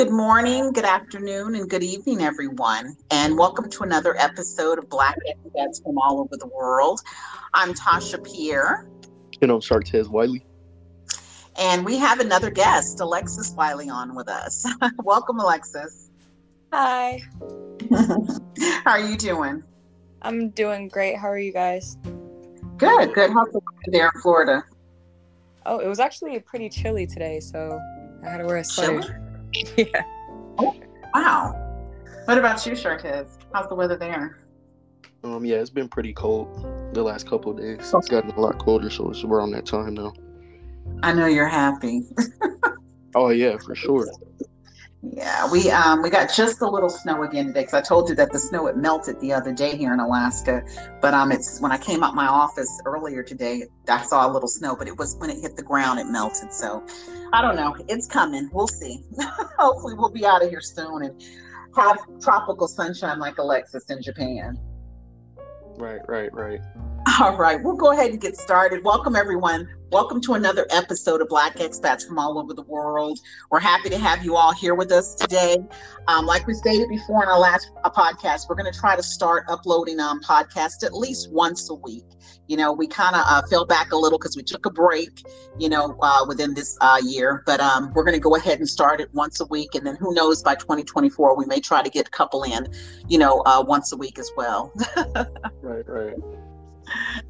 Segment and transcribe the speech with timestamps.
[0.00, 2.96] Good morning, good afternoon, and good evening, everyone.
[3.10, 7.02] And welcome to another episode of Black Expats from all over the world.
[7.52, 8.88] I'm Tosha Pierre.
[9.42, 10.42] And I'm Chartez Wiley.
[11.58, 14.64] And we have another guest, Alexus Wiley, on with us.
[15.04, 16.08] welcome, Alexus.
[16.72, 17.20] Hi.
[18.84, 19.62] How are you doing?
[20.22, 21.18] I'm doing great.
[21.18, 21.98] How are you guys?
[22.78, 23.32] Good, good.
[23.32, 24.64] How's the weather there in Florida?
[25.66, 27.78] Oh, it was actually pretty chilly today, so
[28.24, 29.26] I had to wear a sweater.
[29.76, 30.02] yeah.
[30.58, 30.74] Oh,
[31.14, 31.54] wow.
[32.24, 33.38] What about you, Chartez?
[33.52, 34.38] How's the weather there?
[35.22, 37.92] Um, yeah, it's been pretty cold the last couple days.
[37.92, 40.12] It's gotten a lot colder, so it's around that time now.
[41.02, 42.02] I know you're happy.
[43.14, 44.06] oh yeah, for sure.
[45.02, 48.14] Yeah, we um we got just a little snow again today because I told you
[48.16, 50.62] that the snow had melted the other day here in Alaska,
[51.00, 54.48] but um it's when I came out my office earlier today I saw a little
[54.48, 56.52] snow, but it was when it hit the ground it melted.
[56.52, 56.84] So
[57.32, 58.50] I don't know, it's coming.
[58.52, 59.02] We'll see.
[59.58, 61.24] Hopefully we'll be out of here soon and
[61.76, 64.58] have tropical sunshine like Alexus in Japan.
[65.78, 66.60] Right, right, right.
[67.18, 68.84] All right, we'll go ahead and get started.
[68.84, 69.68] Welcome, everyone.
[69.90, 73.18] Welcome to another episode of Black Expats from all over the world.
[73.50, 75.56] We're happy to have you all here with us today.
[76.06, 79.02] Um, like we stated before in our last uh, podcast, we're going to try to
[79.02, 82.04] start uploading um, podcasts at least once a week.
[82.46, 85.22] You know, we kind of uh, fell back a little because we took a break,
[85.58, 88.68] you know, uh, within this uh, year, but um, we're going to go ahead and
[88.68, 89.74] start it once a week.
[89.74, 92.68] And then who knows, by 2024, we may try to get a couple in,
[93.08, 94.72] you know, uh, once a week as well.
[95.62, 96.14] right, right.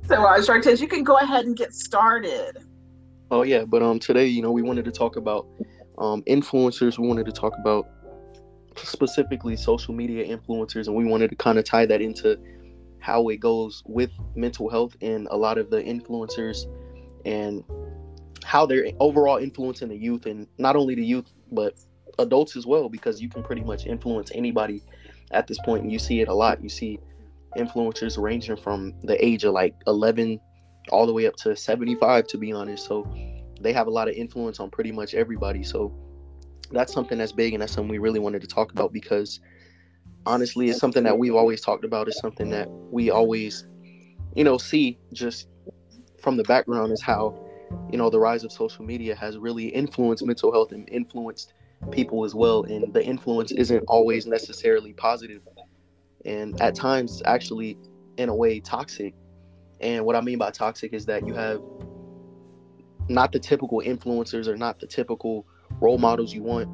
[0.06, 2.58] So, uh, Chartez, you can go ahead and get started.
[3.30, 5.47] Oh yeah, but um, today, you know, we wanted to talk about
[5.98, 6.98] um influencers.
[6.98, 7.86] We wanted to talk about
[8.77, 12.38] specifically social media influencers, and we wanted to kind of tie that into
[13.00, 16.66] how it goes with mental health and a lot of the influencers
[17.25, 17.64] and
[18.44, 21.75] how they're overall influencing the youth and not only the youth but
[22.19, 24.83] adults as well because you can pretty much influence anybody
[25.31, 26.98] at this point and you see it a lot you see
[27.56, 30.41] influencers ranging from the age of like 11
[30.91, 32.87] all the way up to 75 to be honest.
[32.87, 33.06] So
[33.61, 35.62] they have a lot of influence on pretty much everybody.
[35.62, 35.93] So
[36.71, 39.41] that's something that's big and that's something we really wanted to talk about because
[40.27, 42.09] honestly it's something that we've always talked about.
[42.09, 43.67] It's something that we always
[44.34, 45.49] you know see just
[46.22, 47.34] from the background is how
[47.91, 51.53] you know the rise of social media has really influenced mental health and influenced
[51.91, 52.65] people as well.
[52.65, 55.43] And the influence isn't always necessarily positive
[56.25, 57.76] and at times actually
[58.16, 59.14] in a way toxic
[59.81, 61.60] and what i mean by toxic is that you have
[63.08, 65.47] not the typical influencers or not the typical
[65.81, 66.69] role models you want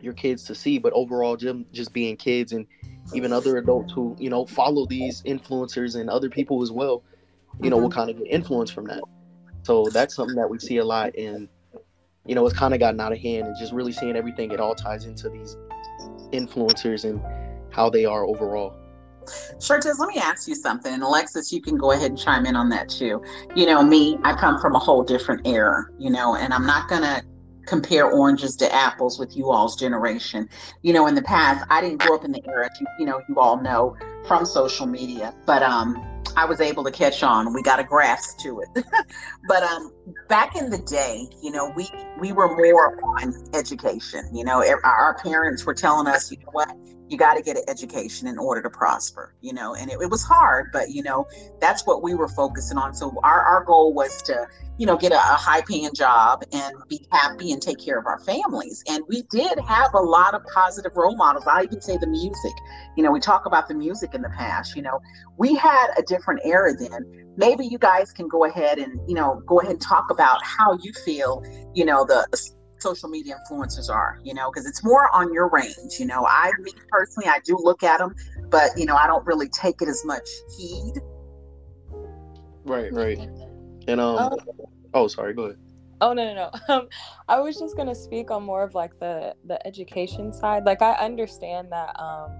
[0.00, 2.66] your kids to see but overall just, just being kids and
[3.14, 7.02] even other adults who you know follow these influencers and other people as well
[7.60, 7.84] you know mm-hmm.
[7.84, 9.02] will kind of get influence from that
[9.62, 11.48] so that's something that we see a lot and
[12.26, 14.60] you know it's kind of gotten out of hand and just really seeing everything it
[14.60, 15.56] all ties into these
[16.32, 17.20] influencers and
[17.72, 18.76] how they are overall.
[19.60, 20.92] Sure, Chartez, let me ask you something.
[20.92, 23.22] And Alexus, you can go ahead and chime in on that too.
[23.54, 26.88] You know, me, I come from a whole different era, you know, and I'm not
[26.88, 27.22] going to
[27.66, 30.48] compare oranges to apples with you all's generation.
[30.82, 33.20] You know, in the past, I didn't grow up in the era, you, you know,
[33.28, 33.96] you all know
[34.26, 35.96] from social media, but um,
[36.36, 37.52] I was able to catch on.
[37.52, 38.84] We got a grasp to it.
[39.48, 39.92] but um,
[40.28, 41.88] back in the day, you know, we
[42.18, 44.24] we were more on education.
[44.32, 46.74] You know, our parents were telling us, you know what,
[47.12, 50.10] you got to get an education in order to prosper, you know, and it, it,
[50.10, 51.28] was hard, but you know,
[51.60, 52.94] that's what we were focusing on.
[52.94, 54.46] So our, our goal was to,
[54.82, 58.04] you know, get a, a high paying job and be happy and take care of
[58.04, 58.82] our families.
[58.88, 61.44] And we did have a lot of positive role models.
[61.46, 62.52] I even say the music,
[62.96, 64.98] you know, we talk about the music in the past, you know,
[65.38, 67.30] we had a different era then.
[67.36, 70.76] Maybe you guys can go ahead and, you know, go ahead and talk about how
[70.82, 71.44] you feel,
[71.76, 72.50] you know, the, the
[72.80, 76.00] social media influencers are, you know, because it's more on your range.
[76.00, 78.16] You know, I, me personally, I do look at them,
[78.50, 80.28] but, you know, I don't really take it as much
[80.58, 80.94] heed.
[82.64, 83.18] Right, right.
[83.88, 84.36] And, um, um
[84.94, 85.58] oh, sorry, go ahead.
[86.00, 86.50] Oh no no no.
[86.68, 86.88] Um,
[87.28, 90.64] I was just gonna speak on more of like the the education side.
[90.64, 92.30] Like I understand that um,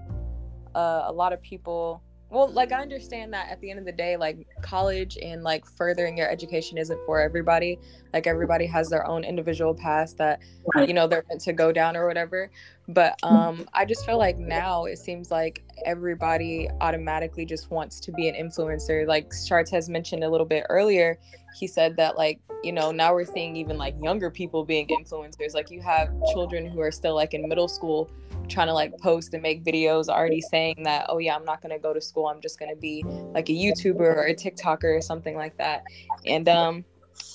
[0.75, 2.03] uh, a lot of people
[2.33, 5.65] well like i understand that at the end of the day like college and like
[5.65, 7.77] furthering your education isn't for everybody.
[8.13, 10.39] Like everybody has their own individual path that
[10.87, 12.49] you know they're meant to go down or whatever.
[12.87, 18.11] But um i just feel like now it seems like everybody automatically just wants to
[18.11, 19.07] be an influencer.
[19.07, 21.19] Like Chartez has mentioned a little bit earlier
[21.53, 25.53] he said that like you know now we're seeing even like younger people being influencers.
[25.53, 28.09] Like you have children who are still like in middle school
[28.49, 31.79] trying to like post and make videos already saying that oh yeah i'm not to
[31.79, 32.27] go to school.
[32.27, 33.03] I'm just to be
[33.33, 35.83] like a youtuber or a tiktoker or something like that.
[36.25, 36.85] And um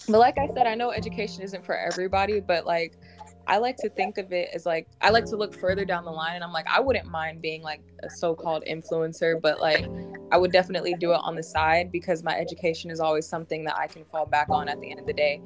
[0.08, 2.98] but like i said i know education isn't for everybody but like
[3.48, 6.10] I like to think of it as like I like to look further down the
[6.10, 9.88] line and I'm like I wouldn't mind being like a so-called influencer but like
[10.30, 13.78] I would definitely do it on the side because my education is always something that
[13.78, 15.40] I can fall back on at the end of the day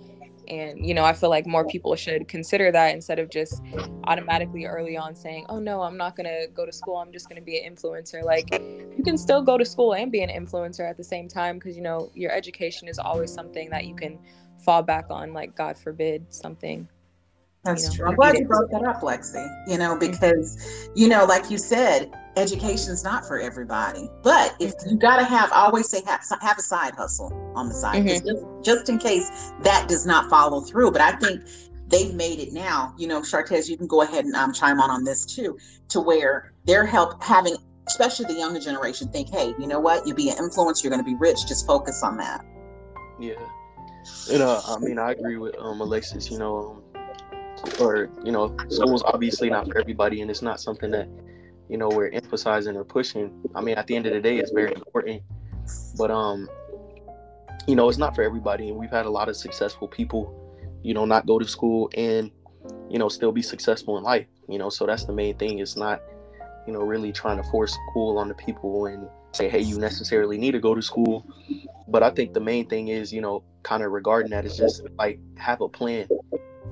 [0.49, 3.63] and you know I feel like more people should consider that instead of just
[4.05, 7.29] automatically early on saying oh no I'm not going to go to school I'm just
[7.29, 10.31] going to be an influencer like you can still go to school and be an
[10.31, 13.95] influencer at the same time because you know your education is always something that you
[13.95, 14.19] can
[14.65, 16.89] fall back on like god forbid something
[17.65, 18.09] that's you know, true.
[18.09, 19.47] I'm glad you brought that up, Lexi.
[19.69, 20.11] You know, mm-hmm.
[20.11, 24.09] because, you know, like you said, education's not for everybody.
[24.23, 27.69] But if you got to have, I always say, have, have a side hustle on
[27.69, 28.27] the side, mm-hmm.
[28.27, 30.93] just, just in case that does not follow through.
[30.93, 31.43] But I think
[31.89, 32.95] they've made it now.
[32.99, 35.59] You know, Chartez, you can go ahead and um, chime on on this too,
[35.89, 37.57] to where they're help having,
[37.87, 40.07] especially the younger generation, think, hey, you know what?
[40.07, 41.47] you'll be an influencer, you're going to be rich.
[41.47, 42.45] Just focus on that.
[43.21, 43.35] Yeah.
[44.31, 46.29] And uh, I mean, I agree with um, Alexus.
[46.29, 46.83] You know, um,
[47.81, 51.09] or you know school's obviously not for everybody and it's not something that
[51.73, 53.33] you know we're emphasizing or pushing.
[53.55, 55.23] I mean at the end of the day it's very important.
[55.97, 56.49] But um
[57.67, 60.23] you know it's not for everybody and we've had a lot of successful people
[60.83, 62.31] you know not go to school and
[62.91, 64.69] you know still be successful in life you know.
[64.69, 65.61] So that's the main thing.
[65.61, 66.03] It's not
[66.67, 70.37] you know really trying to force school on the people and say hey you necessarily
[70.37, 71.27] need to go to school.
[71.89, 74.83] But i think the main thing is you know kind of regarding that is just
[74.99, 76.07] like have a plan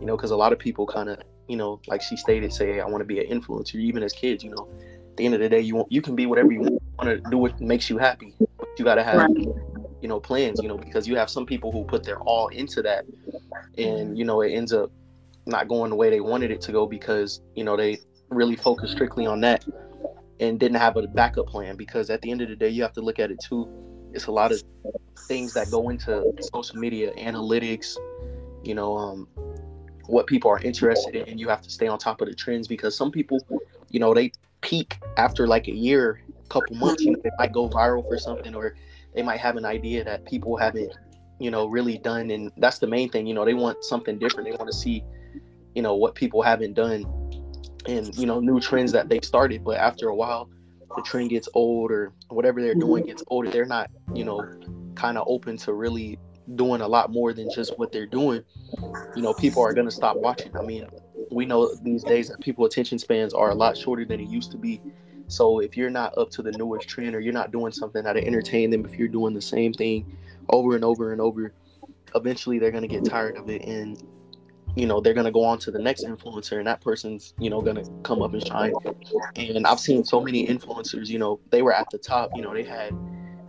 [0.00, 2.81] you know, because a lot of people kind of, you know, like she stated, say,
[2.81, 4.69] I want to be an influencer, even as kids, you know.
[5.11, 7.25] At the end of the day, you want you can be whatever you want, want
[7.25, 8.35] to do what makes you happy.
[8.39, 9.31] But you got to have, right.
[10.01, 12.83] you know, plans, you know, because you have some people who put their all into
[12.83, 13.05] that,
[13.77, 14.91] and you know, it ends up
[15.47, 17.99] not going the way they wanted it to go because you know they
[18.29, 19.65] really focused strictly on that
[20.39, 21.77] and didn't have a backup plan.
[21.77, 23.69] Because at the end of the day, you have to look at it too.
[24.12, 24.62] It's a lot of
[25.27, 27.97] things that go into social media analytics,
[28.65, 29.29] you know, um,
[30.11, 32.67] what people are interested in and you have to stay on top of the trends
[32.67, 33.39] because some people
[33.91, 37.53] you know they peak after like a year a couple months you know, they might
[37.53, 38.75] go viral for something or
[39.15, 40.93] they might have an idea that people haven't
[41.39, 44.49] you know really done and that's the main thing you know they want something different
[44.49, 45.03] they want to see
[45.75, 47.05] you know what people haven't done
[47.87, 50.51] and you know new trends that they started but after a while
[50.97, 54.43] the trend gets old or whatever they're doing gets older they're not you know
[54.97, 56.19] kind of open to really
[56.57, 58.43] doing a lot more than just what they're doing,
[59.17, 60.57] you know, people are gonna stop watching.
[60.57, 60.87] I mean,
[61.31, 64.50] we know these days that people attention spans are a lot shorter than it used
[64.53, 64.81] to be.
[65.29, 68.23] So if you're not up to the newest trend or you're not doing something that'll
[68.23, 70.17] entertain them, if you're doing the same thing
[70.49, 71.53] over and over and over,
[72.15, 74.03] eventually they're gonna get tired of it and
[74.77, 77.61] you know they're gonna go on to the next influencer and that person's you know
[77.61, 78.73] gonna come up and shine
[79.37, 82.53] and i've seen so many influencers you know they were at the top you know
[82.53, 82.93] they had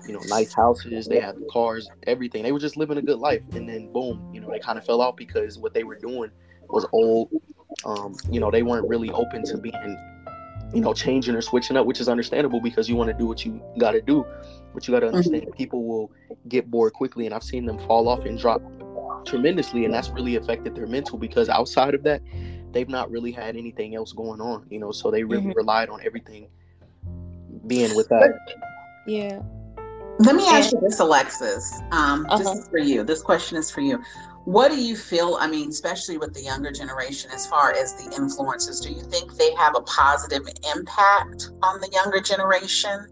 [0.06, 2.44] you know, nice houses, they had cars, everything.
[2.44, 3.42] They were just living a good life.
[3.54, 6.32] And then boom, you know, they kind of fell off because what they were doing
[6.70, 7.30] was old.
[7.86, 9.98] Um, you know, they weren't really open to being,
[10.74, 13.46] you know, changing or switching up, which is understandable because you want to do what
[13.46, 14.26] you got to do.
[14.74, 15.16] But you got to mm-hmm.
[15.16, 15.54] understand mm-hmm.
[15.54, 16.12] people will
[16.48, 17.26] get bored quickly.
[17.26, 18.62] And I've seen them fall off and drop
[19.26, 19.86] tremendously.
[19.86, 22.22] And that's really affected their mental because outside of that,
[22.72, 25.58] they've not really had anything else going on, you know, so they really mm-hmm.
[25.58, 26.48] relied on everything
[27.68, 28.32] being with that.
[29.06, 29.42] Yeah.
[30.20, 31.82] Let me ask you this, Alexus.
[31.92, 32.38] Um, uh-huh.
[32.38, 33.04] This is for you.
[33.04, 34.02] This question is for you.
[34.46, 35.38] What do you feel?
[35.40, 39.36] I mean, especially with the younger generation, as far as the influences, do you think
[39.36, 40.42] they have a positive
[40.76, 43.08] impact on the younger generation?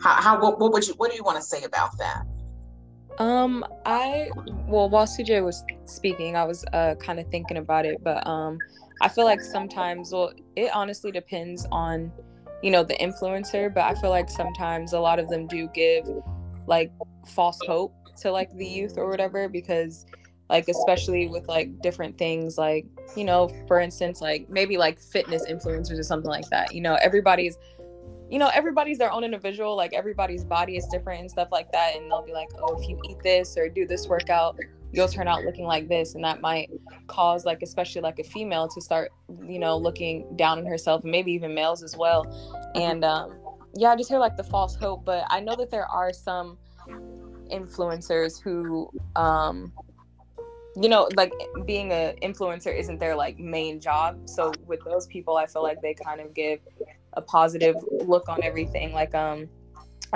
[0.00, 2.24] How, how what, what would you what do you want to say about that?
[3.18, 4.30] Um, I
[4.66, 8.58] well, while CJ was speaking, I was uh kind of thinking about it, but um,
[9.00, 12.12] I feel like sometimes, well, it honestly depends on
[12.62, 16.08] you know the influencer but i feel like sometimes a lot of them do give
[16.66, 16.90] like
[17.26, 20.06] false hope to like the youth or whatever because
[20.48, 22.86] like especially with like different things like
[23.16, 26.94] you know for instance like maybe like fitness influencers or something like that you know
[27.02, 27.58] everybody's
[28.30, 31.96] you know everybody's their own individual like everybody's body is different and stuff like that
[31.96, 34.58] and they'll be like oh if you eat this or do this workout
[34.92, 36.70] you'll turn out looking like this and that might
[37.06, 39.12] cause like especially like a female to start
[39.44, 42.24] you know looking down on herself and maybe even males as well
[42.74, 43.32] and um
[43.74, 46.56] yeah i just hear like the false hope but i know that there are some
[47.50, 49.72] influencers who um
[50.76, 51.32] you know like
[51.64, 55.80] being an influencer isn't their like main job so with those people i feel like
[55.80, 56.60] they kind of give
[57.14, 59.48] a positive look on everything like um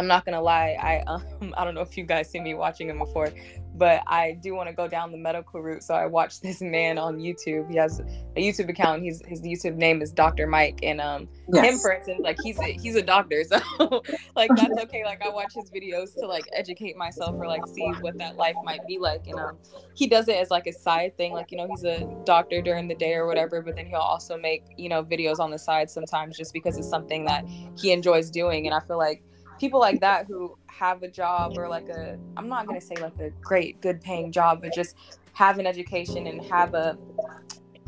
[0.00, 0.78] I'm not gonna lie.
[0.80, 3.30] I um, I don't know if you guys see me watching him before,
[3.74, 5.82] but I do want to go down the medical route.
[5.82, 7.70] So I watched this man on YouTube.
[7.70, 9.02] He has a YouTube account.
[9.02, 10.46] He's his YouTube name is Dr.
[10.46, 11.66] Mike, and um, yes.
[11.66, 14.02] him for instance, like he's a, he's a doctor, so
[14.34, 15.04] like that's okay.
[15.04, 18.56] Like I watch his videos to like educate myself or like see what that life
[18.64, 19.58] might be like, and um,
[19.94, 21.34] he does it as like a side thing.
[21.34, 24.38] Like you know, he's a doctor during the day or whatever, but then he'll also
[24.38, 27.44] make you know videos on the side sometimes just because it's something that
[27.78, 29.22] he enjoys doing, and I feel like
[29.60, 33.18] people like that who have a job or like a I'm not gonna say like
[33.20, 34.96] a great good paying job, but just
[35.34, 36.98] have an education and have a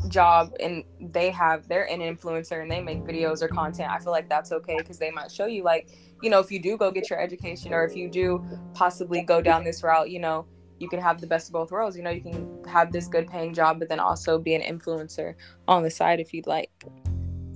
[0.07, 4.11] job and they have they're an influencer and they make videos or content i feel
[4.11, 5.89] like that's okay because they might show you like
[6.21, 9.41] you know if you do go get your education or if you do possibly go
[9.41, 10.45] down this route you know
[10.77, 13.29] you can have the best of both worlds you know you can have this good
[13.29, 15.35] paying job but then also be an influencer
[15.69, 16.69] on the side if you'd like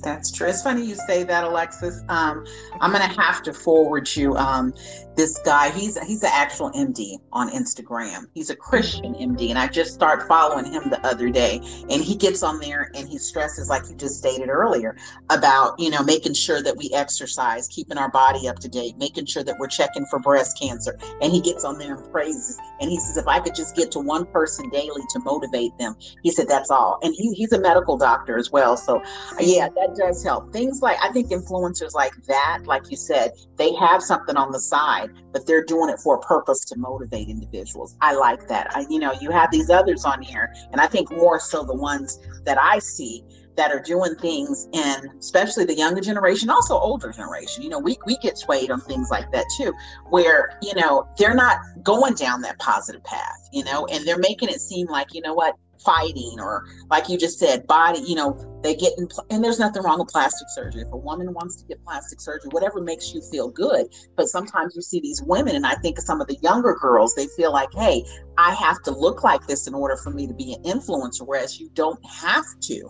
[0.01, 0.47] that's true.
[0.47, 2.03] It's funny you say that, Alexus.
[2.09, 2.45] Um,
[2.79, 4.73] I'm gonna have to forward you um,
[5.15, 5.71] this guy.
[5.71, 8.25] He's he's an actual MD on Instagram.
[8.33, 11.57] He's a Christian MD, and I just started following him the other day.
[11.89, 14.95] And he gets on there and he stresses, like you just stated earlier,
[15.29, 19.25] about you know making sure that we exercise, keeping our body up to date, making
[19.25, 20.97] sure that we're checking for breast cancer.
[21.21, 23.91] And he gets on there and praises, and he says, if I could just get
[23.91, 26.99] to one person daily to motivate them, he said that's all.
[27.01, 29.01] And he, he's a medical doctor as well, so
[29.39, 30.51] yeah, that does help.
[30.51, 34.59] Things like I think influencers like that, like you said, they have something on the
[34.59, 37.95] side, but they're doing it for a purpose to motivate individuals.
[38.01, 38.75] I like that.
[38.75, 41.75] I, you know, you have these others on here, and I think more so the
[41.75, 43.23] ones that I see
[43.57, 47.97] that are doing things and especially the younger generation also older generation you know we,
[48.05, 49.73] we get swayed on things like that too
[50.09, 54.47] where you know they're not going down that positive path you know and they're making
[54.47, 58.35] it seem like you know what fighting or like you just said body you know
[58.63, 60.81] they get in pl- and there's nothing wrong with plastic surgery.
[60.81, 63.87] If a woman wants to get plastic surgery whatever makes you feel good.
[64.15, 67.27] But sometimes you see these women and i think some of the younger girls they
[67.37, 68.03] feel like hey
[68.37, 71.59] i have to look like this in order for me to be an influencer whereas
[71.59, 72.89] you don't have to.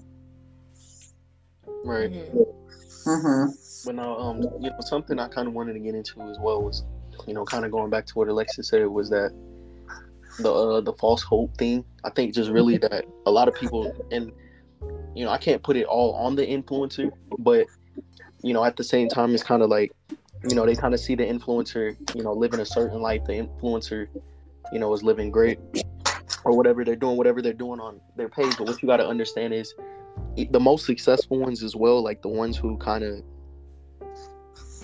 [1.84, 2.12] Right.
[2.12, 3.52] Mm-hmm.
[3.86, 6.62] but now um you know something i kind of wanted to get into as well
[6.62, 6.84] was
[7.26, 9.32] you know kind of going back to what alexus said was that
[10.40, 11.84] the uh, the false hope thing.
[12.04, 14.32] I think just really that a lot of people and
[15.16, 17.68] you know I can't put it all on the influencer, but
[18.44, 19.92] you know at the same time it's kind of like
[20.48, 23.24] you know they kind of see the influencer you know living a certain life.
[23.26, 24.08] The influencer
[24.72, 25.60] you know is living great
[26.44, 28.58] or whatever they're doing, whatever they're doing on their page.
[28.58, 29.74] But what you got to understand is
[30.36, 33.24] the most successful ones as well, like the ones who kind of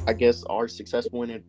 [0.07, 1.43] I guess are successful in it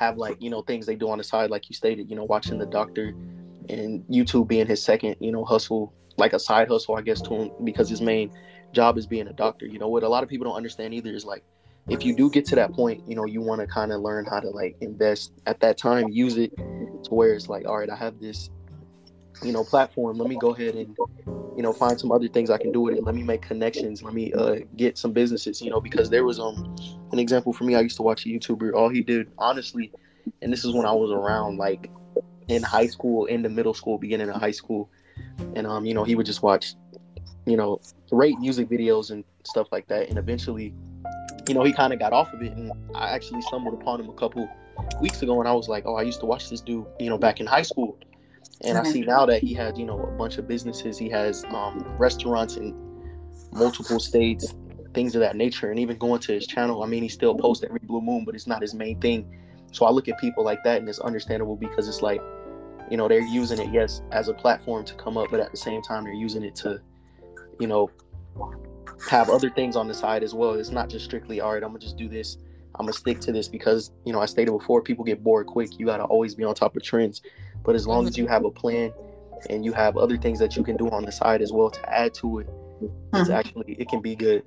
[0.00, 2.24] have like you know things they do on the side, like you stated, you know,
[2.24, 3.14] watching the doctor
[3.68, 7.34] and YouTube being his second, you know, hustle, like a side hustle, I guess, to
[7.34, 8.32] him because his main
[8.72, 9.66] job is being a doctor.
[9.66, 11.44] You know, what a lot of people don't understand either is like
[11.88, 14.24] if you do get to that point, you know, you want to kind of learn
[14.24, 17.90] how to like invest at that time, use it to where it's like, all right,
[17.90, 18.48] I have this,
[19.42, 20.18] you know, platform.
[20.18, 20.96] Let me go ahead and,
[21.56, 23.04] you know, find some other things I can do with it.
[23.04, 24.02] Let me make connections.
[24.02, 26.76] Let me uh, get some businesses, you know, because there was um
[27.12, 27.74] an example for me.
[27.74, 28.74] I used to watch a YouTuber.
[28.74, 29.92] All he did, honestly,
[30.42, 31.90] and this is when I was around like
[32.48, 34.90] in high school, in the middle school, beginning of high school,
[35.54, 36.74] and um, you know, he would just watch,
[37.46, 37.80] you know,
[38.10, 40.74] rate music videos and stuff like that, and eventually,
[41.48, 44.08] you know, he kind of got off of it, and I actually stumbled upon him
[44.08, 44.48] a couple
[45.00, 47.18] weeks ago, and I was like, oh, I used to watch this dude, you know,
[47.18, 47.98] back in high school,
[48.62, 50.98] and I see now that he has, you know, a bunch of businesses.
[50.98, 52.74] He has um, restaurants in
[53.52, 54.54] multiple states,
[54.92, 55.70] things of that nature.
[55.70, 58.34] And even going to his channel, I mean, he still posts every blue moon, but
[58.34, 59.34] it's not his main thing.
[59.72, 62.20] So I look at people like that, and it's understandable because it's like,
[62.90, 65.56] you know, they're using it, yes, as a platform to come up, but at the
[65.56, 66.80] same time, they're using it to,
[67.60, 67.88] you know,
[69.08, 70.54] have other things on the side as well.
[70.54, 72.36] It's not just strictly, all right, I'm gonna just do this.
[72.74, 75.78] I'm gonna stick to this because, you know, I stated before, people get bored quick.
[75.78, 77.22] You gotta always be on top of trends.
[77.64, 78.92] But as long as you have a plan
[79.48, 81.92] and you have other things that you can do on the side as well to
[81.92, 82.48] add to it,
[82.82, 83.32] it's mm-hmm.
[83.32, 84.42] actually it can be good.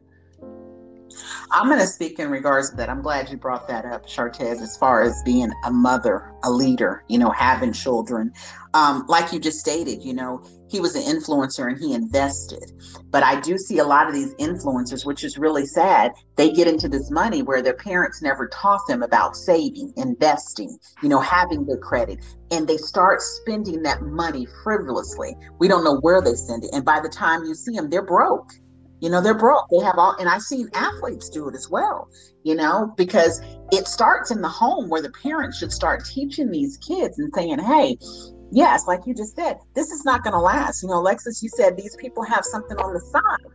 [1.51, 2.89] I'm going to speak in regards to that.
[2.89, 7.03] I'm glad you brought that up, Chartez, as far as being a mother, a leader,
[7.07, 8.31] you know, having children.
[8.73, 12.71] Um, like you just stated, you know, he was an influencer and he invested.
[13.11, 16.13] But I do see a lot of these influencers, which is really sad.
[16.35, 21.09] They get into this money where their parents never taught them about saving, investing, you
[21.09, 22.25] know, having good credit.
[22.49, 25.35] And they start spending that money frivolously.
[25.59, 26.71] We don't know where they send it.
[26.73, 28.51] And by the time you see them, they're broke
[29.03, 29.67] you know, they're broke.
[29.69, 32.07] They have all, and I've seen athletes do it as well,
[32.43, 33.41] you know, because
[33.73, 37.59] it starts in the home where the parents should start teaching these kids and saying,
[37.59, 37.97] hey,
[38.53, 40.83] yes, like you just said, this is not going to last.
[40.83, 43.51] You know, Alexus, you said these people have something on the side.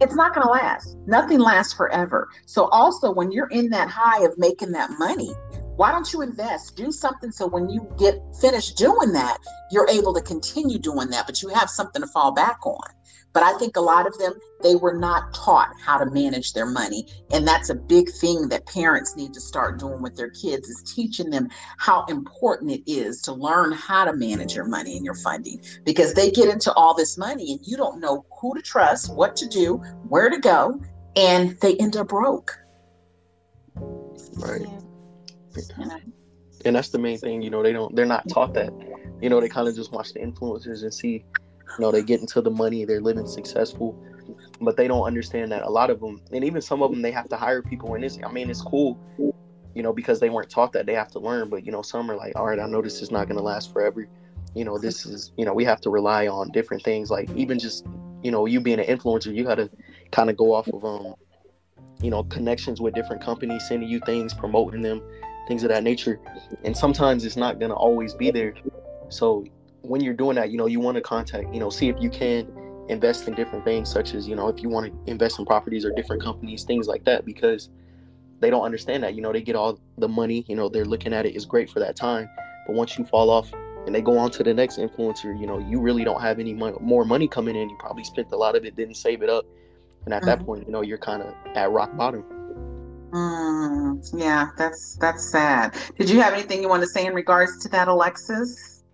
[0.00, 0.96] It's not going to last.
[1.06, 2.30] Nothing lasts forever.
[2.46, 5.30] So, also, when you're in that high of making that money,
[5.80, 6.76] why don't you invest?
[6.76, 9.38] Do something so when you get finished doing that,
[9.70, 12.86] you're able to continue doing that, but you have something to fall back on.
[13.32, 16.66] But I think a lot of them, they were not taught how to manage their
[16.66, 17.06] money.
[17.32, 20.82] And that's a big thing that parents need to start doing with their kids is
[20.94, 25.14] teaching them how important it is to learn how to manage your money and your
[25.14, 29.14] funding because they get into all this money and you don't know who to trust,
[29.14, 29.76] what to do,
[30.10, 30.78] where to go,
[31.16, 32.54] and they end up broke.
[34.36, 34.79] Right.
[36.64, 38.72] And that's the main thing, you know, they don't they're not taught that.
[39.22, 41.24] You know, they kind of just watch the influencers and see
[41.78, 43.98] you know, they get into the money, they're living successful,
[44.60, 47.10] but they don't understand that a lot of them, and even some of them, they
[47.10, 47.94] have to hire people.
[47.94, 48.98] And it's, I mean, it's cool,
[49.74, 51.48] you know, because they weren't taught that they have to learn.
[51.48, 53.42] But you know, some are like, all right, I know this is not going to
[53.42, 54.08] last forever.
[54.54, 57.10] You know, this is, you know, we have to rely on different things.
[57.10, 57.86] Like even just,
[58.22, 59.70] you know, you being an influencer, you got to
[60.10, 61.14] kind of go off of, um,
[62.02, 65.00] you know, connections with different companies, sending you things, promoting them,
[65.50, 66.20] things of that nature.
[66.62, 68.54] And sometimes it's not going to always be there.
[69.08, 69.44] So
[69.82, 72.08] when you're doing that, you know, you want to contact, you know, see if you
[72.08, 72.46] can
[72.88, 75.84] invest in different things, such as, you know, if you want to invest in properties
[75.84, 77.68] or different companies, things like that, because
[78.38, 79.14] they don't understand that.
[79.16, 81.68] You know, they get all the money, you know, they're looking at it is great
[81.68, 82.28] for that time.
[82.68, 83.52] But once you fall off
[83.86, 86.54] and they go on to the next influencer, you know, you really don't have any
[86.54, 87.68] mo- more money coming in.
[87.68, 89.44] You probably spent a lot of it, didn't save it up.
[90.04, 90.26] And at mm-hmm.
[90.26, 92.24] that point, you know, you're kind of at rock bottom.
[93.10, 95.74] Mm, yeah, that's that's sad.
[95.98, 98.84] Did you have anything you want to say in regards to that, Alexus?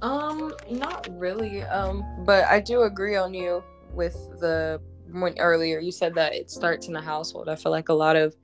[0.00, 1.62] Um, not really.
[1.62, 4.80] Um, but I do agree on you with the
[5.10, 7.48] when earlier you said that it starts in the household.
[7.48, 8.34] I feel like a lot of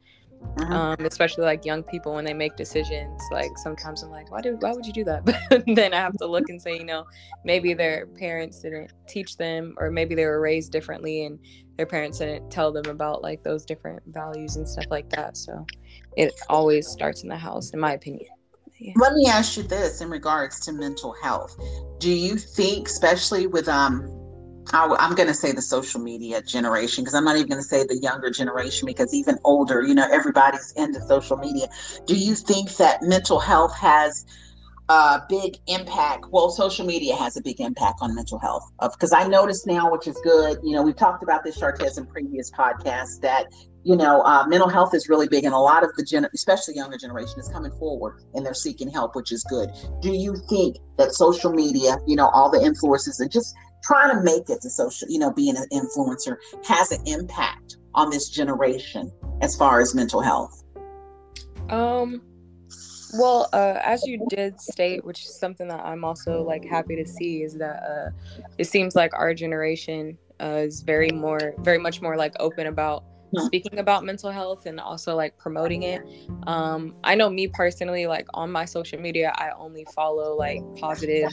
[0.56, 0.72] mm-hmm.
[0.72, 4.56] um, especially like young people when they make decisions, like sometimes I'm like, why do
[4.60, 5.24] why would you do that?
[5.48, 7.04] But then I have to look and say, you know,
[7.44, 11.38] maybe their parents didn't teach them or maybe they were raised differently and
[11.76, 15.36] their parents didn't tell them about like those different values and stuff like that.
[15.36, 15.66] So
[16.16, 18.28] it always starts in the house, in my opinion.
[18.96, 21.56] Let me ask you this in regards to mental health.
[21.98, 24.02] Do you think, especially with um,
[24.72, 27.68] I, am going to say the social media generation because I'm not even going to
[27.68, 31.68] say the younger generation because even older, you know, everybody's into social media.
[32.06, 34.24] Do you think that mental health has
[34.88, 36.26] a big impact?
[36.30, 40.06] Well, social media has a big impact on mental health because I notice now, which
[40.06, 40.58] is good.
[40.62, 43.46] You know, we've talked about this, Chartez, in previous podcasts that
[43.84, 46.74] you know, uh, mental health is really big, and a lot of the gen, especially
[46.74, 49.70] younger generation, is coming forward and they're seeking help, which is good.
[50.00, 54.22] Do you think that social media, you know, all the influences and just trying to
[54.22, 59.12] make it to social, you know, being an influencer has an impact on this generation
[59.42, 60.64] as far as mental health?
[61.68, 62.22] Um,
[63.14, 67.06] well, uh, as you did state, which is something that I'm also like happy to
[67.06, 68.10] see, is that uh,
[68.58, 73.04] it seems like our generation uh, is very more, very much more like open about
[73.38, 76.02] speaking about mental health and also like promoting it.
[76.46, 81.30] Um, I know me personally, like on my social media, I only follow like positive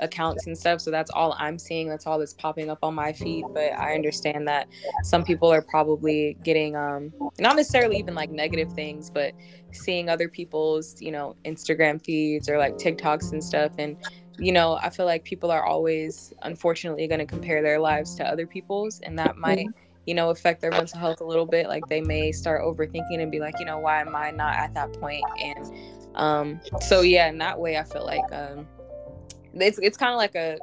[0.00, 0.80] accounts and stuff.
[0.80, 1.88] So that's all I'm seeing.
[1.88, 3.44] That's all that's popping up on my feed.
[3.52, 4.68] But I understand that
[5.02, 9.32] some people are probably getting um not necessarily even like negative things, but
[9.72, 13.72] seeing other people's, you know, Instagram feeds or like TikToks and stuff.
[13.78, 13.96] And,
[14.38, 18.46] you know, I feel like people are always unfortunately gonna compare their lives to other
[18.46, 21.66] people's and that might mm-hmm you know, affect their mental health a little bit.
[21.66, 24.72] Like they may start overthinking and be like, you know, why am I not at
[24.74, 25.24] that point?
[25.42, 25.74] And
[26.14, 28.66] um, so yeah, in that way, I feel like um,
[29.60, 30.58] it's it's kind of like a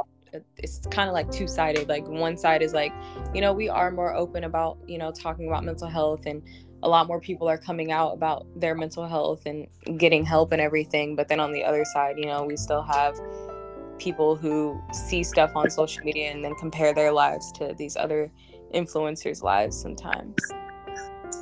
[0.58, 1.88] it's kind of like two sided.
[1.88, 2.91] Like one side is like,
[3.34, 6.41] you know, we are more open about you know talking about mental health and
[6.82, 10.62] a lot more people are coming out about their mental health and getting help and
[10.62, 11.15] everything.
[11.15, 13.15] But then on the other side, you know, we still have
[13.99, 18.29] people who see stuff on social media and then compare their lives to these other
[18.73, 20.36] influencers' lives sometimes.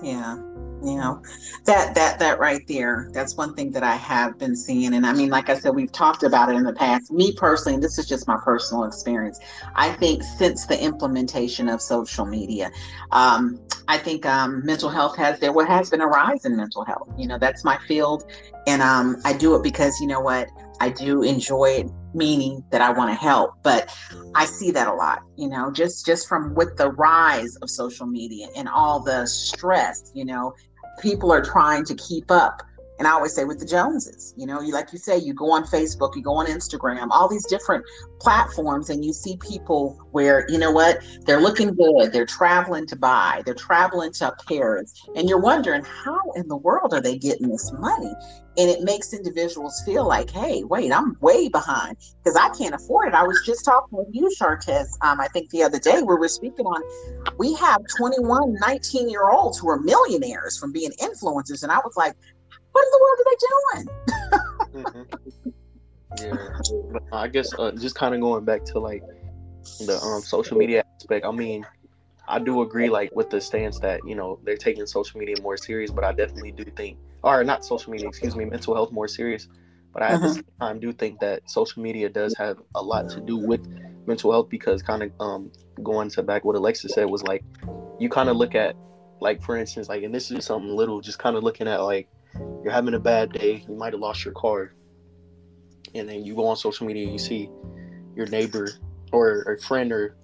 [0.04, 0.38] Yeah,
[0.84, 1.22] you know
[1.66, 3.10] that that that right there.
[3.14, 5.92] That's one thing that I have been seeing, and I mean, like I said, we've
[5.92, 7.12] talked about it in the past.
[7.12, 9.40] Me personally, this is just my personal experience.
[9.76, 12.72] I think since the implementation of social media,
[13.12, 16.86] um, I think um, mental health has there what has been a rise in mental
[16.86, 17.10] health.
[17.18, 18.24] You know, that's my field,
[18.68, 20.48] and um, I do it because you know what
[20.80, 23.54] I do enjoy it, meaning that I want to help.
[23.62, 23.96] But
[24.34, 28.08] I see that a lot, you know, just just from with the rise of social
[28.08, 30.54] media and all the stress, you know,
[31.02, 32.62] people are trying to keep up
[33.02, 35.52] and I always say with the Joneses, you know, you like you say, you go
[35.52, 37.84] on Facebook, you go on Instagram, all these different
[38.20, 42.96] platforms, and you see people where, you know what, they're looking good, they're traveling to
[42.96, 47.50] buy, they're traveling to Paris, and you're wondering how in the world are they getting
[47.50, 48.14] this money?
[48.58, 53.08] And it makes individuals feel like, hey, wait, I'm way behind because I can't afford
[53.08, 53.14] it.
[53.14, 56.28] I was just talking with you, Chartez, um, I think the other day where we're
[56.28, 56.82] speaking on,
[57.38, 61.64] we have 21, 19 year olds who are millionaires from being influencers.
[61.64, 62.14] And I was like,
[62.74, 63.88] what in the world are they doing?
[64.86, 65.50] mm-hmm.
[66.20, 69.04] Yeah, I guess uh, just kind of going back to like
[69.80, 71.26] the um, social media aspect.
[71.26, 71.66] I mean,
[72.28, 75.58] I do agree like with the stance that you know they're taking social media more
[75.58, 79.08] serious, but I definitely do think, or not social media, excuse me, mental health more
[79.08, 79.48] serious.
[79.94, 80.34] But I at the Mhm.
[80.36, 83.68] same time do think that social media does have a lot to do with
[84.08, 85.52] mental health because kind of um
[85.84, 87.44] going to back what Alexa said was like
[88.00, 88.76] you kind of look at
[89.20, 92.10] like for instance like and this is something little just kind of looking at like
[92.64, 94.74] you're having a bad day you might have lost your car
[95.94, 97.50] and then you go on social media and you see
[98.16, 98.68] your neighbor
[99.12, 100.16] or a friend or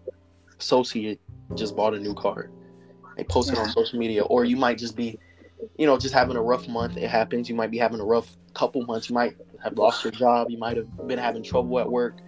[0.60, 1.20] associate
[1.56, 2.50] just bought a new car
[3.18, 4.24] they post it on social media.
[4.24, 5.20] Or you might just be
[5.78, 6.98] you know just having a rough month.
[6.98, 7.50] It happens.
[7.50, 9.10] You might be having a rough couple months.
[9.10, 10.50] You might have lost your job.
[10.52, 12.20] You might have been having trouble at work.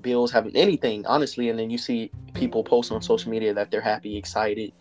[0.00, 1.50] Bills having anything honestly.
[1.50, 4.72] And then you see people post on social media that they're happy excited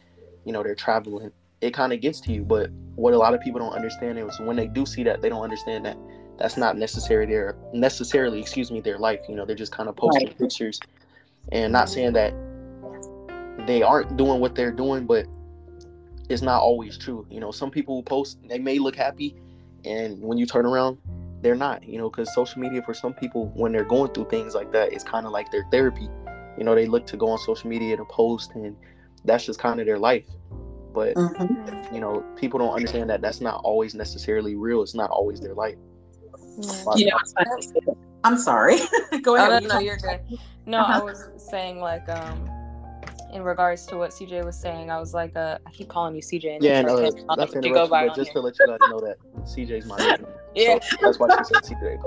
[0.45, 1.31] you know they're traveling.
[1.61, 2.43] It kind of gets to you.
[2.43, 5.29] But what a lot of people don't understand is when they do see that they
[5.29, 5.97] don't understand that
[6.37, 9.21] that's not necessary their necessarily excuse me their life.
[9.29, 10.37] You know they're just kind of posting Right.
[10.37, 10.79] pictures.
[11.51, 12.33] And not saying that
[13.67, 15.25] they aren't doing what they're doing but
[16.29, 19.35] it's not always true you know some people who post they may look happy
[19.85, 20.97] and when you turn around
[21.41, 24.53] they're not you know because social media for some people when they're going through things
[24.53, 26.07] like that it's kind of like their therapy
[26.57, 28.75] you know they look to go on social media to post and
[29.25, 30.25] that's just kind of their life
[30.93, 31.93] but Mhm.
[31.93, 35.53] you know people don't understand that that's not always necessarily real it's not always their
[35.53, 35.75] life
[36.95, 36.95] Yeah.
[36.95, 37.11] You
[37.85, 37.95] know.
[38.25, 38.77] I'm sorry.
[39.21, 39.63] Go Oh, ahead.
[39.63, 40.19] no, no, you're good.
[40.65, 40.99] No, Uh-huh.
[40.99, 42.49] I was saying like um
[43.33, 46.21] in regards to what CJ was saying, I was like uh I keep calling you
[46.21, 48.33] CJ and yeah it's no like, not to go by but just here.
[48.35, 50.79] to let you guys know that cj's my name Yeah.
[50.79, 52.01] so that's why she said cj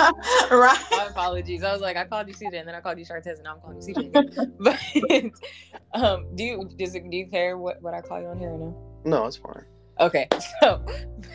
[0.50, 0.84] right.
[0.90, 1.62] My apologies.
[1.62, 3.54] I was like, I called you CJ, and then I called you Chartez, and now
[3.54, 4.16] I'm calling you CJ.
[4.16, 5.32] Again.
[5.92, 8.38] but um, do you does it, do you care what, what I call you on
[8.38, 8.76] here or no?
[9.04, 9.64] no it's fine
[10.00, 10.28] Okay,
[10.60, 10.80] so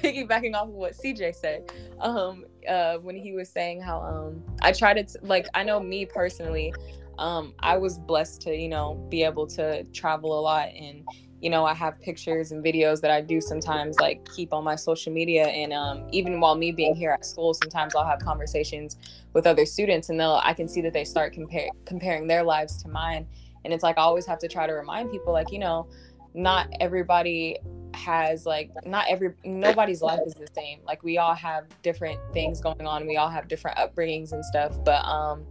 [0.01, 4.71] piggybacking off of what CJ said, um, uh, when he was saying how um, I
[4.71, 6.73] try to t- like, I know me personally,
[7.17, 11.05] um, I was blessed to you know be able to travel a lot, and
[11.41, 14.75] you know I have pictures and videos that I do sometimes like keep on my
[14.75, 18.97] social media, and um, even while me being here at school, sometimes I'll have conversations
[19.33, 22.81] with other students, and they'll I can see that they start compare comparing their lives
[22.83, 23.27] to mine,
[23.63, 25.87] and it's like I always have to try to remind people like you know
[26.33, 27.57] not everybody
[27.93, 30.79] has like not every nobody's life is the same.
[30.83, 33.05] Like we all have different things going on.
[33.05, 34.75] We all have different upbringings and stuff.
[34.83, 35.45] But um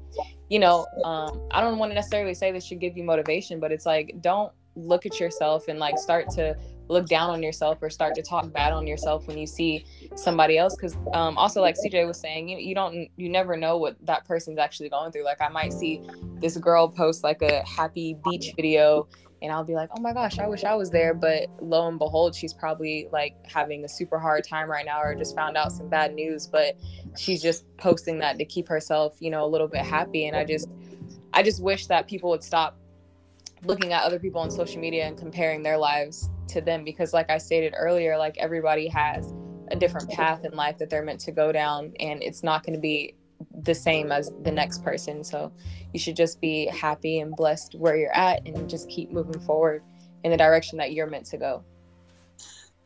[0.52, 3.72] you know um i don't want to necessarily say this should give you motivation but
[3.72, 6.54] it's like don't look at yourself and like start to
[6.88, 10.58] look down on yourself or start to talk bad on yourself when you see somebody
[10.58, 10.76] else.
[10.76, 14.24] Because um also like cj was saying you, you don't you never know what that
[14.26, 15.24] person's actually going through.
[15.24, 16.02] Like i might see
[16.40, 19.08] this girl post like a happy beach video
[19.42, 21.14] and I'll be like, oh my gosh, I wish I was there.
[21.14, 25.14] But lo and behold, she's probably like having a super hard time right now or
[25.14, 26.46] just found out some bad news.
[26.46, 26.76] But
[27.18, 30.26] she's just posting that to keep herself, you know, a little bit happy.
[30.26, 30.68] And I just,
[31.34, 32.78] I just wish that people would stop
[33.64, 37.30] looking at other people on social media and comparing their lives to them because, like
[37.30, 39.32] I stated earlier, like everybody has
[39.70, 42.74] a different path in life that they're meant to go down, and it's not going
[42.74, 43.14] to be
[43.62, 45.24] the same as the next person.
[45.24, 45.52] So
[45.92, 49.82] you should just be happy and blessed where you're at and just keep moving forward
[50.24, 51.64] in the direction that you're meant to go.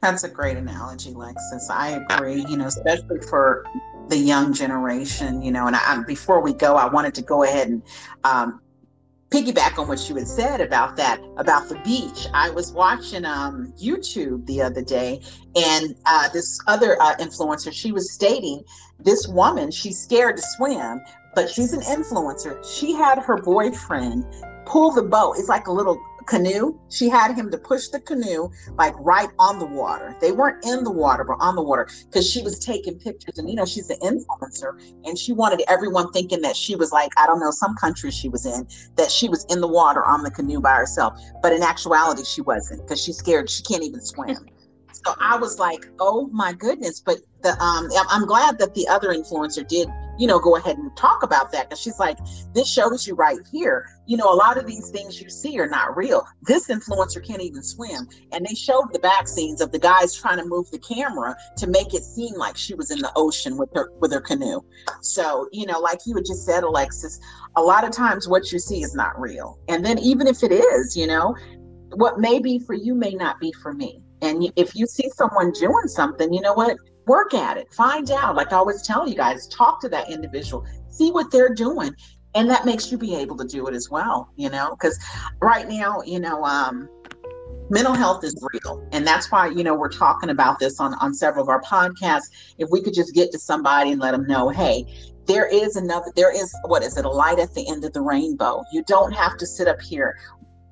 [0.02, 1.70] That's a great analogy, Lexus.
[1.70, 3.64] I agree, you know, especially for
[4.08, 7.68] the young generation, you know, and I, before we go, I wanted to go ahead
[7.68, 7.82] and
[8.24, 8.60] um,
[9.36, 12.26] piggyback on what you had said about that, about the beach.
[12.32, 15.20] I was watching um, YouTube the other day,
[15.54, 18.64] and uh, this other uh, influencer, she was stating
[18.98, 21.02] this woman, she's scared to swim,
[21.34, 22.64] but she's an influencer.
[22.66, 24.24] She had her boyfriend
[24.64, 25.34] pull the boat.
[25.38, 26.78] It's like a little canoe.
[26.90, 30.14] She had him to push the canoe like right on the water.
[30.20, 33.38] They weren't in the water, but on the water because she was taking pictures.
[33.38, 37.10] And you know, she's an influencer and she wanted everyone thinking that she was like,
[37.16, 40.22] I don't know, some country she was in, that she was in the water on
[40.22, 41.18] the canoe by herself.
[41.42, 43.48] But in actuality, she wasn't because she's scared.
[43.48, 44.36] She can't even swim.
[45.04, 47.00] So I was like, oh my goodness.
[47.00, 50.78] But the um I'm- I'm glad that the other influencer did, you know, go ahead
[50.78, 52.18] and talk about that because she's like,
[52.54, 53.86] this shows you right here.
[54.06, 56.26] You know, a lot of these things you see are not real.
[56.42, 58.08] This influencer can't even swim.
[58.32, 61.66] And they showed the back scenes of the guys trying to move the camera to
[61.66, 64.60] make it seem like she was in the ocean with her with her canoe.
[65.00, 67.18] So, you know, like you had just said, Alexus,
[67.56, 69.58] a lot of times what you see is not real.
[69.68, 71.34] And then even if it is, you know,
[71.94, 74.02] what may be for you may not be for me.
[74.22, 76.76] And if you see someone doing something, you know what?
[77.06, 77.72] Work at it.
[77.72, 78.36] Find out.
[78.36, 81.94] Like I always tell you guys, talk to that individual, see what they're doing.
[82.34, 84.70] And that makes you be able to do it as well, you know?
[84.70, 84.98] Because
[85.40, 86.88] right now, you know, um,
[87.70, 91.12] mental health is real and that's why you know we're talking about this on on
[91.12, 94.48] several of our podcasts if we could just get to somebody and let them know
[94.48, 94.84] hey
[95.26, 98.00] there is another there is what is it a light at the end of the
[98.00, 100.16] rainbow you don't have to sit up here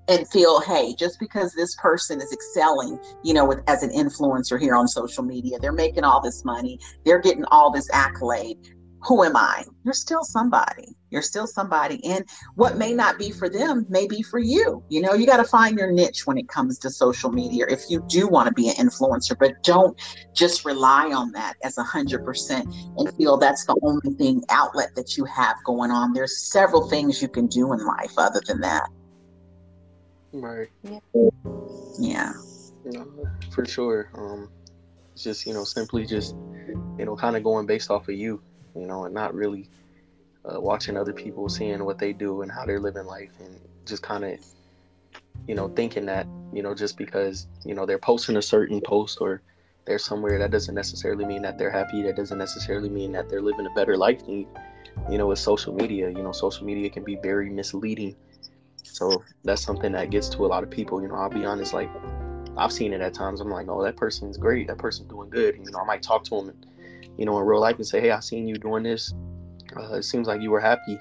[0.09, 4.61] and feel hey just because this person is excelling you know with as an influencer
[4.61, 8.59] here on social media they're making all this money they're getting all this accolade
[9.05, 9.65] who am I?
[9.85, 10.97] You're still somebody.
[11.11, 12.03] You're still somebody.
[12.07, 14.83] And what may not be for them may be for you.
[14.89, 17.83] You know, you got to find your niche when it comes to social media if
[17.91, 20.01] you do want to be an influencer, but don't
[20.35, 24.95] just rely on that as a hundred percent and feel that's the only thing outlet
[24.97, 26.15] that you have going on.
[26.15, 28.89] There's several things you can do in life other than that.
[30.35, 30.69] Right.
[30.83, 30.99] Yeah.
[31.99, 32.33] Yeah.
[32.85, 33.07] No,
[33.51, 34.11] for sure.
[34.15, 34.51] Um,
[35.15, 36.35] it's just, you know, simply just,
[36.99, 38.43] you know, kind of going based off of you
[38.75, 39.69] you know, and not really
[40.45, 44.03] uh, watching other people, seeing what they do and how they're living life, and just
[44.03, 44.39] kind of,
[45.47, 49.19] you know, thinking that, you know, just because, you know, they're posting a certain post
[49.21, 49.43] or
[49.87, 52.03] they're somewhere, that doesn't necessarily mean that they're happy.
[52.03, 54.49] That doesn't necessarily mean that they're living a better life than you.
[55.11, 58.17] You know, with social media, you know, social media can be very misleading.
[58.85, 61.03] So that's something that gets to a lot of people.
[61.03, 61.91] You know, I'll be honest, like
[62.57, 63.41] I've seen it at times.
[63.41, 64.69] I'm like, oh, that person's great.
[64.69, 65.57] That person's doing good.
[65.57, 66.67] And, you know, I might talk to them and
[67.17, 69.15] you know, in real life and say, hey, I seen you doing this.
[69.77, 70.99] Uh, it seems like you were happy.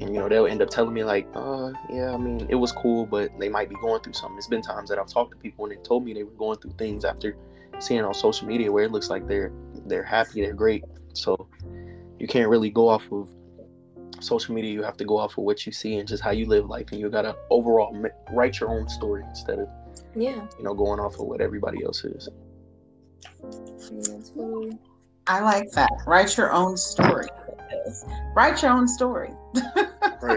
[0.00, 2.72] And, you know, they'll end up telling me, like, uh, yeah, I mean, it was
[2.72, 4.38] cool, but they might be going through something.
[4.38, 6.58] It's been times that I've talked to people and they told me they were going
[6.58, 7.36] through things after
[7.78, 9.52] seeing on social media where it looks like they're
[9.86, 10.84] they're happy, they're great.
[11.14, 11.48] So
[12.18, 13.30] you can't really go off of
[14.20, 14.72] social media.
[14.72, 16.88] You have to go off of what you see and just how you live life,
[16.92, 17.94] and you gotta overall
[18.32, 19.68] write your own story instead of
[20.14, 22.28] yeah, you know, going off of what everybody else is.
[25.26, 25.90] I like that.
[26.06, 27.26] Write your own story.
[28.34, 29.30] Write your own story.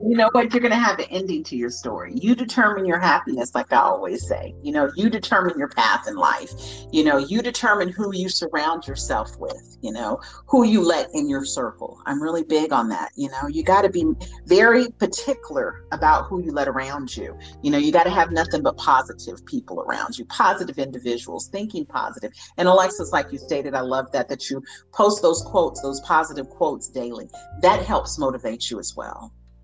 [0.00, 0.52] You know what?
[0.52, 2.12] You're going to have an ending to your story.
[2.14, 4.54] You determine your happiness, like I always say.
[4.62, 6.52] You know, you determine your path in life.
[6.92, 11.28] You know, you determine who you surround yourself with, you know, who you let in
[11.28, 12.00] your circle.
[12.06, 13.10] I'm really big on that.
[13.16, 14.04] You know, you got to be
[14.46, 17.36] very particular about who you let around you.
[17.62, 21.84] You know, you got to have nothing but positive people around you, positive individuals, thinking
[21.86, 22.32] positive.
[22.56, 24.62] And Alexus, like you stated, I love that, that you
[24.92, 27.28] post those quotes, those positive quotes daily.
[27.62, 29.17] That helps motivate you as well.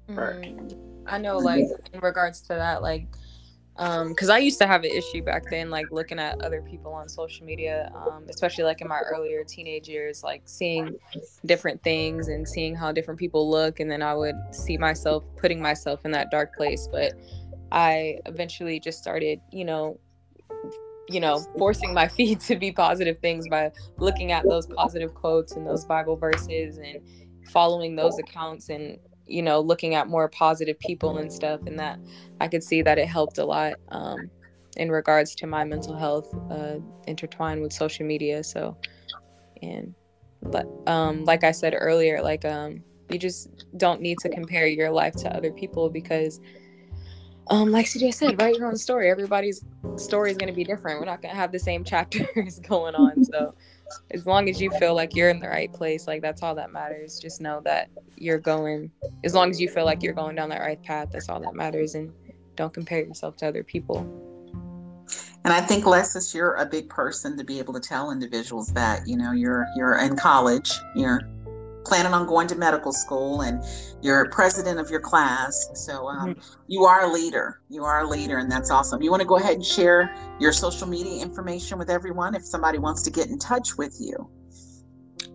[0.08, 3.06] Mm, I know, like in regards to that, like,
[3.76, 6.92] um, because I used to have an issue back then, like looking at other people
[6.92, 10.96] on social media, um, especially like in my earlier teenage years, like seeing
[11.44, 15.60] different things and seeing how different people look, and then I would see myself putting
[15.60, 16.88] myself in that dark place.
[16.90, 17.14] But
[17.72, 19.98] I eventually just started, you know,
[21.08, 25.52] you know, forcing my feed to be positive things by looking at those positive quotes
[25.52, 27.00] and those Bible verses and
[27.50, 31.98] following those accounts and you know looking at more positive people and stuff and that
[32.40, 34.30] i could see that it helped a lot um,
[34.76, 38.76] in regards to my mental health uh, intertwined with social media so
[39.62, 39.94] and
[40.42, 44.90] but um, like i said earlier like um, you just don't need to compare your
[44.90, 46.40] life to other people because
[47.48, 49.10] um, like CJ said, write your own story.
[49.10, 49.64] Everybody's
[49.96, 50.98] story is going to be different.
[50.98, 53.24] We're not going to have the same chapters going on.
[53.24, 53.54] So
[54.10, 56.72] as long as you feel like you're in the right place, like that's all that
[56.72, 57.18] matters.
[57.18, 58.90] Just know that you're going,
[59.24, 61.54] as long as you feel like you're going down that right path, that's all that
[61.54, 61.94] matters.
[61.94, 62.12] And
[62.56, 63.98] don't compare yourself to other people.
[65.44, 69.06] And I think Lessis, you're a big person to be able to tell individuals that,
[69.06, 71.20] you know, you're you're in college, you're
[71.84, 73.62] planning on going to medical school and
[74.02, 75.70] you're president of your class.
[75.74, 76.60] So um, mm-hmm.
[76.66, 77.60] you are a leader.
[77.68, 79.02] You are a leader, and that's awesome.
[79.02, 82.78] You want to go ahead and share your social media information with everyone if somebody
[82.78, 84.28] wants to get in touch with you.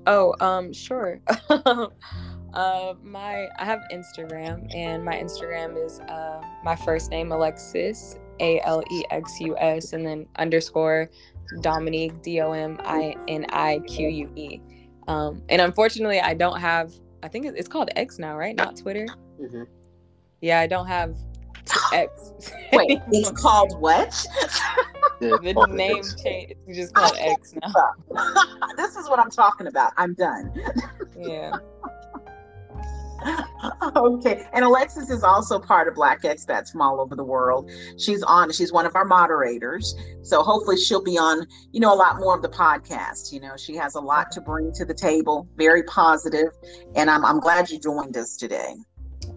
[0.07, 1.21] Oh, um, sure.
[1.49, 8.61] uh, my I have Instagram, and my Instagram is uh, my first name Alexus A
[8.61, 11.09] L E X U S, and then underscore
[11.61, 14.61] Dominique D O M I N I Q U E.
[15.09, 16.93] Um, and unfortunately, I don't have.
[17.23, 18.55] I think it's called X now, right?
[18.55, 19.07] Not Twitter.
[19.41, 19.63] Mm-hmm.
[20.41, 21.17] Yeah, I don't have
[21.91, 22.31] X.
[22.73, 24.11] Wait, it's called what?
[25.19, 26.53] the name change.
[26.67, 27.73] It's just called X now.
[28.77, 29.93] this is what I'm talking about.
[29.97, 30.53] I'm done.
[31.17, 31.57] yeah.
[33.95, 34.45] Okay.
[34.53, 37.69] And Alexus is also part of Black Expats from all over the world.
[37.97, 39.95] She's on, she's one of our moderators.
[40.21, 43.31] So hopefully she'll be on, you know, a lot more of the podcast.
[43.33, 46.49] You know, she has a lot to bring to the table, very positive,
[46.95, 48.75] And I'm, I'm glad you joined us today.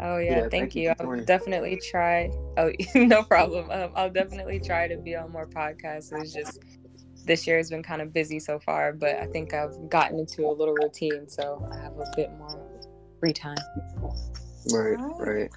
[0.01, 0.93] Oh yeah, yeah thank, thank, you.
[0.99, 2.31] I'll definitely try.
[2.57, 3.71] Oh, no problem.
[3.71, 6.13] Um, I'll definitely try to be on more podcasts.
[6.13, 6.59] It's just
[7.25, 10.47] this year has been kind of busy so far, but I think I've gotten into
[10.47, 12.72] a little routine, so I have a bit more
[13.23, 13.57] free time.
[14.73, 15.51] Right, right.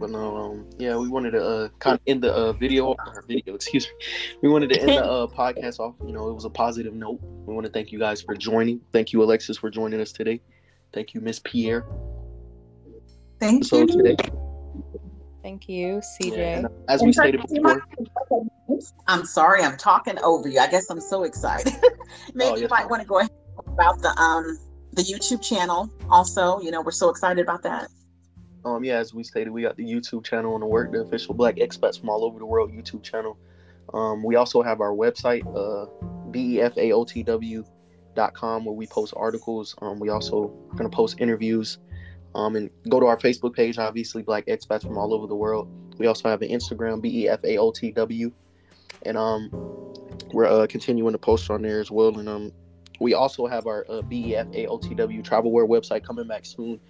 [0.00, 3.24] But no, um, yeah, we wanted to uh, kind of end the uh, video, or
[3.28, 4.06] video, excuse me.
[4.42, 5.94] We wanted to end the uh, podcast off.
[6.06, 7.20] You know, it was a positive note.
[7.46, 8.80] We want to thank you guys for joining.
[8.92, 10.40] Thank you, Alexus, for joining us today.
[10.94, 11.84] Thank you, Miss Pierre.
[13.38, 13.86] Thank So you.
[13.86, 14.16] today,
[15.42, 16.38] Thank you, CJ.
[16.38, 17.82] and, uh, as we stated before,
[19.06, 20.58] I'm sorry, I'm talking over you.
[20.58, 21.74] I guess I'm so excited.
[22.34, 22.88] Maybe Oh, you might ma'am.
[22.88, 24.58] want to go ahead and talk about the um
[24.94, 26.60] the YouTube channel also.
[26.60, 27.88] You know, we're so excited about that.
[28.64, 31.34] um, yeah, as we stated, we got the YouTube channel on the work, the official
[31.34, 33.36] Black expats from all over the world YouTube channel.
[33.92, 35.86] Um, we also have our website, uh,
[36.30, 37.64] befaotw.com,
[38.64, 39.74] where we post articles.
[39.82, 41.78] Um, we also are going to post interviews.
[42.34, 45.68] Um, and go to our Facebook page, obviously, Black expats from all over the world.
[45.98, 48.32] We also have an Instagram, befaotw,
[49.02, 49.50] and um,
[50.32, 52.18] we're uh, continuing to post on there as well.
[52.18, 52.52] And um,
[53.00, 56.80] we also have our uh, befaotw travelwear website coming back soon.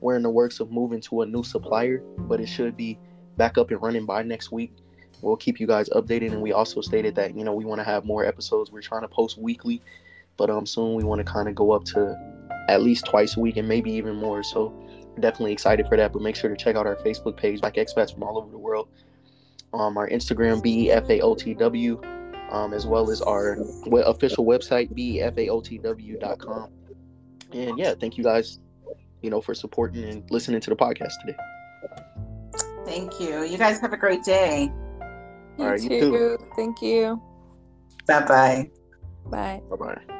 [0.00, 2.98] We're in the works of moving to a new supplier, but it should be
[3.36, 4.72] back up and running by next week.
[5.20, 7.84] We'll keep you guys updated, and we also stated that you know we want to
[7.84, 8.70] have more episodes.
[8.70, 9.82] We're trying to post weekly,
[10.36, 12.16] but um soon we want to kind of go up to
[12.68, 14.42] at least twice a week and maybe even more.
[14.42, 14.72] So
[15.18, 16.12] definitely excited for that.
[16.12, 18.58] But make sure to check out our Facebook page, like expats from all over the
[18.58, 18.88] world.
[19.72, 21.56] Um, our Instagram befaotw,
[22.50, 23.58] um, as well as our
[24.06, 26.70] official website befaotw.com.
[27.52, 28.58] And yeah, thank you guys,
[29.22, 31.38] you know, for supporting and listening to the podcast today.
[32.84, 33.44] Thank you.
[33.44, 34.70] You guys have a great day.
[35.58, 36.10] You All right, you too.
[36.10, 36.38] too.
[36.56, 37.20] Thank you.
[38.06, 38.70] Bye bye.
[39.26, 39.62] Bye.
[39.70, 40.17] Bye bye.